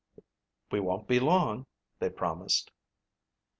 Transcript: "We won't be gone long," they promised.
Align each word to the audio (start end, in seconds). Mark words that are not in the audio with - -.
"We 0.71 0.79
won't 0.79 1.07
be 1.07 1.19
gone 1.19 1.27
long," 1.27 1.65
they 1.99 2.09
promised. 2.09 2.71